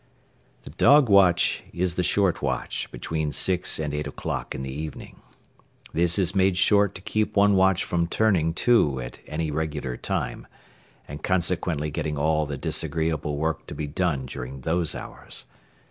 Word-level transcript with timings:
The 0.63 0.71
dog 0.71 1.09
watch 1.09 1.63
is 1.73 1.93
the 1.93 2.01
short 2.01 2.41
watch 2.41 2.89
between 2.91 3.31
six 3.31 3.77
and 3.77 3.93
eight 3.93 4.07
o'clock 4.07 4.55
in 4.55 4.63
the 4.63 4.73
evening. 4.73 5.21
This 5.93 6.17
is 6.17 6.33
made 6.33 6.57
short 6.57 6.95
to 6.95 7.01
keep 7.01 7.35
one 7.35 7.53
watch 7.55 7.83
from 7.83 8.07
turning 8.07 8.55
to 8.65 8.99
at 8.99 9.19
any 9.27 9.51
regular 9.51 9.97
time 9.97 10.47
and 11.07 11.21
consequently 11.21 11.91
getting 11.91 12.17
all 12.17 12.47
the 12.47 12.57
disagreeable 12.57 13.37
work 13.37 13.67
to 13.67 13.75
be 13.75 13.85
done 13.85 14.25
during 14.25 14.61
those 14.61 14.95
hours. 14.95 15.45